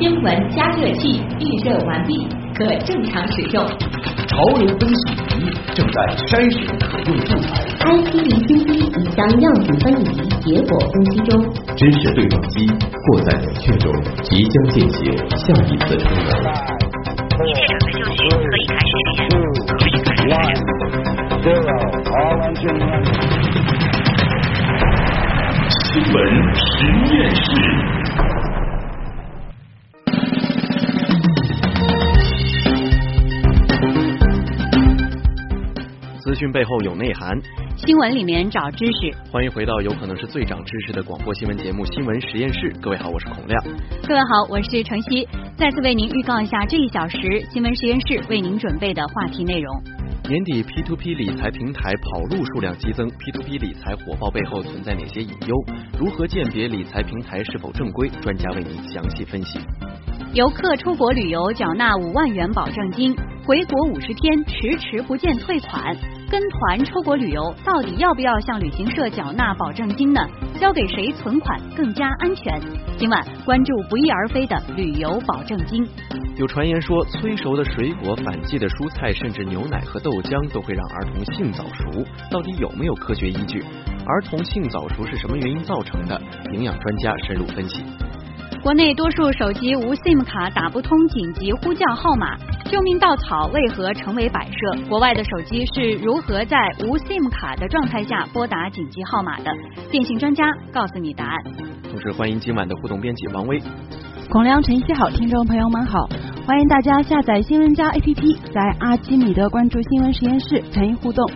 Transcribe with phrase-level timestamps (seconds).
[0.00, 2.26] 新闻加热器预热完毕，
[2.56, 3.62] 可正常使用。
[4.26, 7.60] 潮流分析仪正在筛选可用素材。
[7.84, 10.08] IP 离心机已将样品分离，
[10.40, 11.44] 结果分析中。
[11.76, 13.92] 知识对撞机或在冷却中，
[14.22, 15.94] 即将进行下一次。
[17.36, 19.20] 一切准备就绪，可以开始实验。
[19.76, 20.32] 可以开始实验。
[25.68, 26.16] 新闻
[26.56, 26.64] 实
[27.12, 27.99] 验室。
[36.40, 37.38] 讯背后有内涵，
[37.76, 39.14] 新闻里面找知识。
[39.30, 42.72] 欢迎回到有可能是最长知识的广播新闻节目《新闻实验室》。
[42.80, 43.62] 各位好，我是孔亮。
[44.08, 45.28] 各位好，我是程曦。
[45.58, 47.18] 再次为您预告一下这一小时
[47.52, 49.82] 新闻实验室为您准备的话题内容。
[50.30, 55.54] 年底 P to P 理财平台跑路数量激增，P to P 理财火爆背后存在哪些隐忧？
[55.98, 58.08] 如何鉴别理财平台是否正规？
[58.22, 59.58] 专家为您详细分析。
[60.32, 65.94] 游客出国旅游缴纳五万元保证金，回国五十天迟迟不见退款。
[66.30, 70.20] 跟团出国旅游到底要不要向旅行社缴纳保证金呢？
[70.60, 72.60] 交给谁存款更加安全？
[72.96, 75.84] 今晚关注不翼而飞的旅游保证金。
[76.36, 83.64] 有传言说，催熟的水果、反季的蔬菜，甚至牛奶和豆浆都会让儿童性早熟，到底有没有科学依据？
[84.06, 86.20] 儿童性早熟是什么原因造成的？
[86.52, 87.82] 营养专家深入分析。
[88.62, 94.86] 国内多数手机无 SIM 卡打不通紧急呼叫号码，救命稻草为何成为摆设？
[94.86, 99.50] 国外的手机是如何在无 SIM 卡的状态下拨打紧急号码的？
[99.90, 101.42] 电信专家告诉你答案。
[101.90, 103.58] 同时欢迎今晚的互动编辑王威。
[104.28, 106.06] 孔良晨曦好，听众朋友们好，
[106.46, 111.26] 欢迎大家下载新闻家 APP，在阿基米德关注新闻实验室参与互动。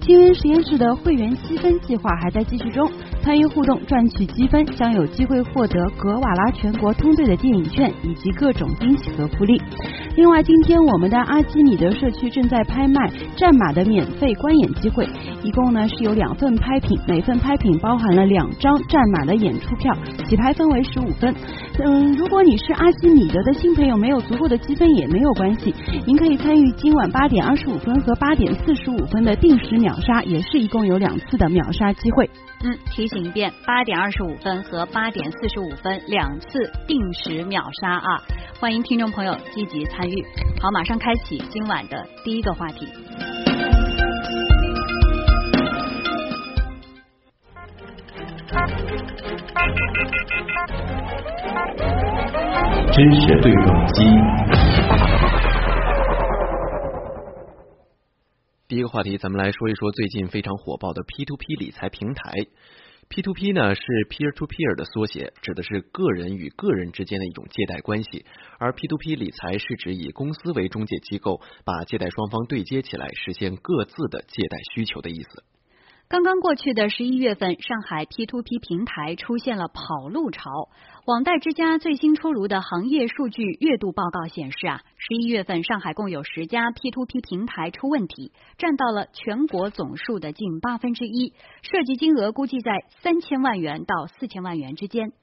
[0.00, 2.90] 新闻实验室的会员积分计划还在继续中，
[3.22, 9.62] 参与互动赚取积分将有机会获得格瓦拉全国通兑的电影券以及各种惊喜和福利。
[10.14, 15.08] 另外，今天我们的阿基米德社区正在拍卖战马的免费观演机会，
[15.42, 19.90] 一共呢是有两份拍品，每份拍品包含了两张战马的演出票，
[20.28, 21.34] 起拍分为十五分。
[21.82, 25.74] 嗯，如果你是阿基米德的新朋友，没有足够的积分也没有关系，
[26.06, 29.92] 您可以参与今晚八点二十五分和八点四十五分的定时秒。
[30.02, 32.28] 杀也是一共有两次的秒杀机会。
[32.64, 38.20] 嗯，提醒一遍，八点二十五分和八点四十五分两次定时秒杀啊！
[38.60, 40.24] 欢迎听众朋友积极参与。
[40.60, 42.86] 好，马上开启今晚的第一个话题。
[52.94, 54.04] 知识对撞机。
[58.68, 62.32] 第一个话题，咱们来说一说最近非常火爆的 P to P 理财平台。
[63.14, 68.24] P to P 呢是 Peer to Peer 的缩写，指的是个人与个人之间的一种借贷关系。
[68.58, 75.44] 而 P to P 理财是指以公司为中介机构，把借贷双方对接起来，实现各自的借贷需求的意思。
[76.12, 80.68] 刚刚过去的十一月份，上海 P to P 平台出现了跑路潮。
[81.06, 95.14] 网贷之家最新出炉的行业数据月度报告显示啊，十一月份上海共有十家 P to P 平台出问题，占到了全国总数的近八分之一，涉及金额估计在三千万元到四千万元之间。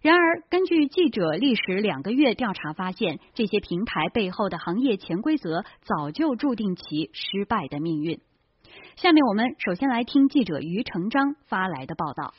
[0.00, 8.20] 然而，根据记者历时两个月调查发现，这些平台背后的行业潜规则早就注定其失败的命运。
[8.96, 12.34] 下面我们首先来听记者于成章发来的报道。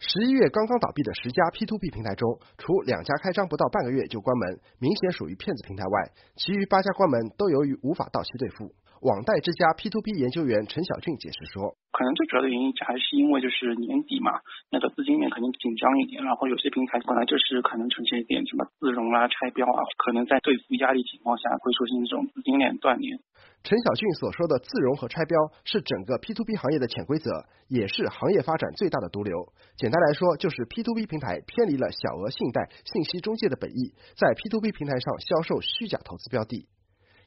[0.00, 8.72] 十一月刚刚倒闭的十家 P to P 平台中，除两家开张不到半个月就关门，明显属于骗子平台外，其余八家关门都由于无法到期兑付。
[9.00, 14.32] 网贷之家 P to P 研究员陈小俊解释说：“可能最主要的原因还是因为就是年底嘛，
[14.70, 23.14] 那个资金面肯定紧张一点，然后有些平台本来就是可能呈现一点什么自融啊、拆标啊，可能在兑付压力情况下会出现这种资金链断裂。”
[23.62, 27.30] 陈小俊所说的自融和拆标是整个 P to P 行业的潜规则，
[27.68, 29.52] 也是行业发展最大的毒瘤。
[29.76, 36.66] 简单来说，就是 P to P 平台偏离了小额信贷信息中介的本意，在 P to P 平台上销售虚假投资标的。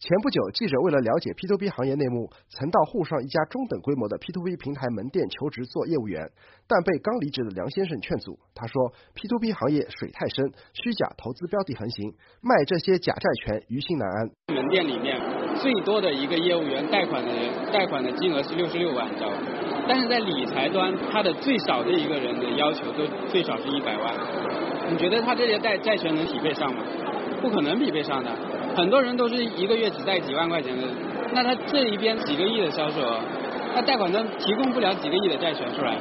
[0.02, 6.26] 前不久，记者为了了解 P to P 行业内幕，曾到沪上一家中等规模的 P to P 平台门店求职做业务员，
[6.68, 8.34] 但被刚离职的梁先生劝阻。
[8.56, 8.82] 他说
[9.14, 15.22] ：“P to P 行业水太深，虚假投资标的横行，卖这些假债权于心难安。”门店里面
[15.62, 17.32] 最多的一个业务员贷款的，
[17.72, 19.38] 贷款的金额是六十六万，你知道吧？
[19.88, 24.18] 但是在理财端，他的最少的一个人的要求都最少是一百万。
[24.90, 26.82] 你觉得他这些贷债权能匹配上吗？
[27.40, 28.36] 不可能匹配上的。
[28.76, 30.88] 很多人都是一个月只贷几万块钱的，
[31.34, 33.20] 那他这一边几个亿的销售额，
[33.74, 35.98] 他贷款商提供不了几个亿的债权出来，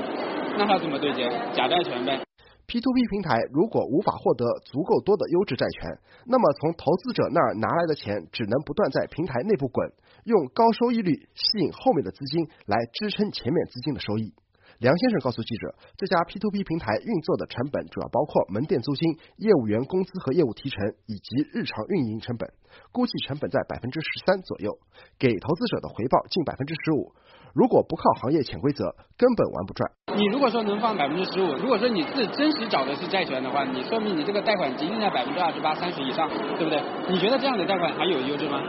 [0.57, 1.29] 那他怎么对接？
[1.53, 2.21] 假债权呗。
[2.67, 5.91] P to P 平台如果无法获得足够多的优质债权，
[6.27, 9.91] 那么从投资者那儿拿来的钱只能不断在平台内部滚，
[10.25, 14.33] 用高收益率吸引后面的资金来支撑前面资金的收益。
[14.81, 22.49] 梁先生告诉记者，这家 P2P 平台运作的成本主要包括门店租金、业务员工资和业务提成以及日常运营成本，
[22.89, 24.73] 估计成本在百分之十三左右，
[25.21, 27.13] 给投资者的回报近百分之十五。
[27.53, 28.89] 如果不靠行业潜规则，
[29.21, 29.85] 根本玩不转。
[30.17, 36.27] 你如果说能放百分之十五，如果说你是真实找的是债权的话，你说明你这个贷款仅仅在百分之二十八、三十以上，
[36.57, 36.81] 对不对？
[37.13, 38.65] 你觉得这样的贷款还有优质吗？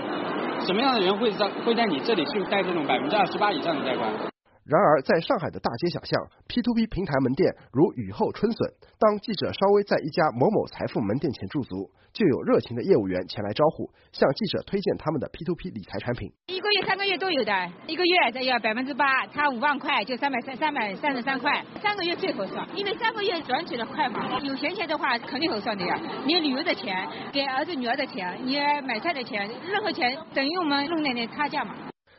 [0.68, 4.31] 什么样的人会在会在你这里去贷这种百分之二十八以上的贷款？
[4.64, 8.74] 然而，在上海的大街小巷，P2P 平台门店如雨后春笋。
[9.00, 16.32] 当记者稍微在一家某某财富门店前驻足，就有热情的业务员前来招呼，向记者推荐他们的 P2P 理财产品。
[16.48, 17.52] 一个月、三个月都有的，
[17.88, 24.40] 一个月再要百分之八，差五万块就三百三三百三十三块，三个月最合算，因为三个月转起来快嘛。
[24.42, 31.74] 有闲钱的话肯定合算的呀，你旅游的钱、给儿子女儿的钱、你买菜的钱，任何钱等于我们弄点点差价嘛。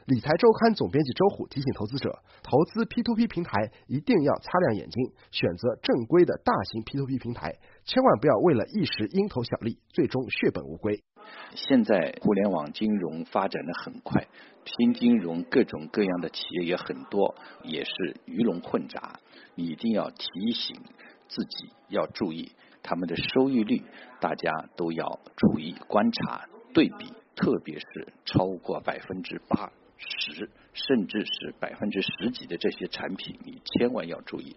[0.06, 7.54] 理财周刊总编辑周虎提醒投资者，投资 P2P 平台一定要擦亮眼睛，选择正规的大型 P2P 平台，
[7.84, 11.04] 千万不要为了一时蝇头小利，最终血本无归。
[11.54, 14.26] 现在互联网金融发展的很快，
[14.64, 17.92] 新金融各种各样的企业也很多，也是
[18.24, 19.20] 鱼龙混杂，
[19.54, 20.82] 一定要提醒
[21.28, 22.50] 自己要注意
[22.82, 23.84] 他们的收益率，
[24.20, 27.06] 大家都要注意观察对比，
[27.36, 29.70] 特别是超过百分之八。
[30.02, 34.56] 十甚至是百分之十几的这些产品，你千万要注意。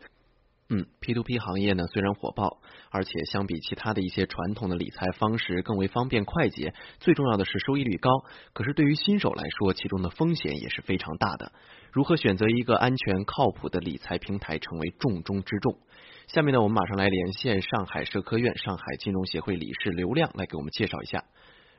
[0.68, 2.58] 嗯，P to P 行业呢虽然火爆，
[2.90, 8.10] 而且相比其他的一些传统的理财方式更为方便快捷，最重要的是收益率高。
[8.54, 11.52] 可是对于新手来说，其中的风险也是非常大的。
[11.92, 15.78] 如何选择一个安全靠谱的理财平台，成为重中之重。
[16.26, 21.26] 下面呢，我们马上来连线上海社科院上海金融协会理事刘亮，来给我们介绍一下。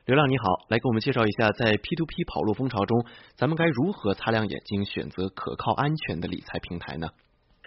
[0.07, 3.03] 刘亮你好，来给我们介绍一下，在 P to P 跑路风潮中，
[3.35, 7.11] 咱们该如何擦亮眼睛，选择可靠安全的理财平台呢？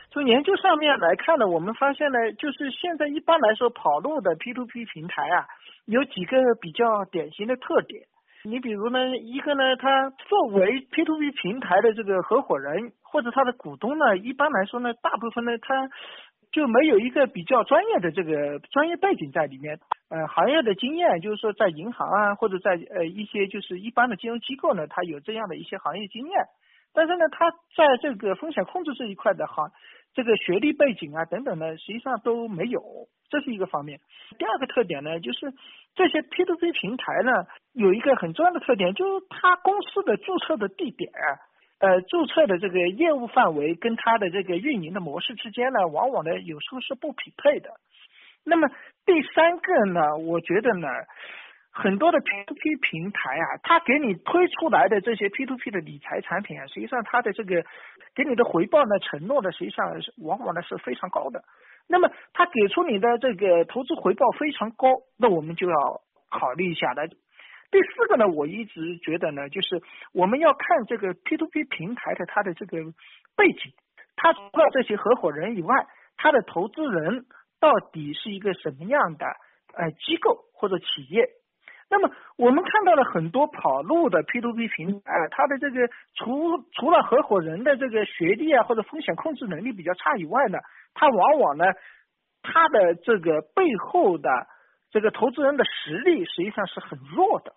[0.08, 5.44] 从研究上面来看呢，我们发现呢，就是现在一般来说跑路的 P to P 平台啊，
[5.84, 8.08] 有几个比较典型的特点。
[8.42, 15.74] 你比如呢，一个呢，他作为 P to P 平台的这个合伙人或者他的股东呢，一般来说呢，大部分呢，他
[16.52, 19.78] 就没有一个比较专业的这个专业背景在里面。
[20.08, 26.46] 呃，行业的经验就是说，在银行啊，或者在呃一些就是一般的金融机构呢，它有这样的一些行业经验。
[26.92, 29.70] 但是呢，它在这个风险控制这一块的行，
[30.12, 32.82] 这个学历背景啊等等呢，实际上都没有，
[33.28, 34.00] 这是一个方面。
[34.36, 35.52] 第二个特点呢，就是
[35.94, 41.12] 这些 P2P 平台呢，有一个很重要的特点，就是它公司的注册的地点，
[41.80, 47.70] 呃，注册的这个业务范围跟它的这个运营的模式之间呢，往往呢有时候是不匹配的。
[48.44, 48.68] 那么
[49.06, 50.88] 第三个呢，我觉得呢，
[51.70, 57.64] 很多的 P2P 平台啊，它给你推出来的这些 P2P 的理财产品啊，实际上它的这个
[58.14, 61.42] 给你的回报呢，承诺的实际上是往往呢是非常高的。
[61.88, 64.88] 那么它给出你的这个投资回报非常高，
[65.18, 67.08] 那我们就要考虑一下来。
[67.70, 69.80] 第四个呢，我一直觉得呢，就是
[70.12, 72.78] 我们要看这个 P2P 平台的它的这个
[73.36, 73.72] 背景，
[74.16, 75.86] 它除了这些合伙人以外，
[76.16, 77.26] 它的投资人。
[77.60, 79.26] 到底是一个什么样的
[79.76, 81.28] 呃机构或者企业？
[81.90, 90.58] 那么我们看到了很多跑路的 P2P 平台，它的这个除除了合伙人的这个学历啊或者风险控制能力比较差以外呢，
[90.94, 91.66] 它往往呢，
[92.40, 94.30] 它的这个背后的
[94.90, 97.52] 这个投资人的实力实际上是很弱的。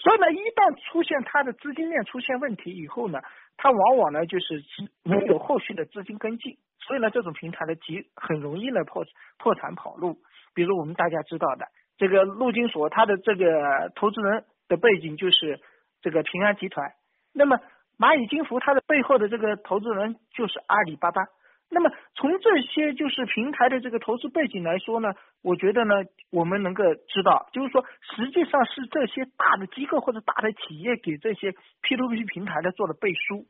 [0.00, 3.20] 所以呢，一旦出现它的资金链出现问题以后呢，
[3.56, 4.64] 它往往呢就是
[5.04, 6.56] 没有后续的资金跟进。
[6.80, 9.04] 所以呢，这种平台呢，极很容易呢破
[9.38, 10.16] 破产跑路。
[10.54, 15.60] 比如我们大家知道的这个陆金所，它的这个投资人的背景就是
[16.00, 16.92] 这个平安集团。
[17.34, 17.60] 那么
[17.98, 21.22] 蚂蚁金服它的背后的这个投资人就是阿里巴巴。
[21.70, 25.94] 那么从这些就是平台的这个投资背景来说呢，我觉得呢，
[26.30, 27.84] 我们能够知道，就是说
[28.16, 33.46] 实际上是这些大的机构或者大的企业给这些 P to P 平台呢做了背书。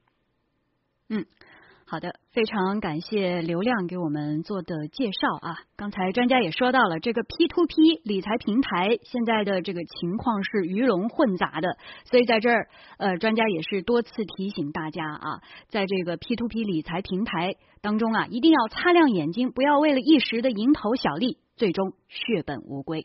[1.08, 1.24] 嗯。
[1.90, 5.58] 好的，非常感谢刘亮给我们做的介绍啊。
[5.74, 12.68] 刚才专家也说到了，这个 P to P 理财平台现在的这个情况是鱼龙混杂的，所以在这儿，
[12.98, 23.04] 呃，专家也是多次提醒大家啊，在这个 P to P 理财平台当中啊，一定要擦亮眼睛，不要为了一时的蝇头小利，最终血本无归。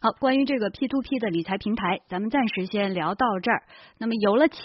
[0.00, 3.64] 好，关于这个 P to P 的理财平台，咱们暂时先聊到这儿。
[3.98, 4.62] 那么有了钱。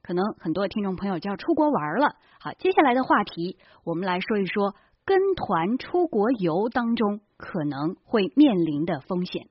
[0.00, 2.16] 可能很多听众朋友就要出国玩了。
[2.40, 9.48] 好，接下来的话题，我们来说一说跟团出国游当中可能会面临的风险。